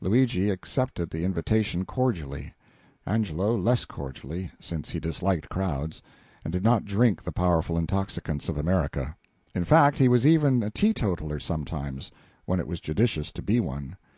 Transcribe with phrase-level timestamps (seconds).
[0.00, 2.54] Luigi accepted the invitation cordially,
[3.04, 6.00] Angelo less cordially, since he disliked crowds,
[6.42, 9.14] and did not drink the powerful intoxicants of America.
[9.54, 12.10] In fact, he was even a teetotaler sometimes
[12.46, 13.98] when it was judicious to be one.